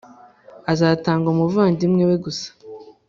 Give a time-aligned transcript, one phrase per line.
[0.71, 2.49] azatanga umuvandimwe we gusa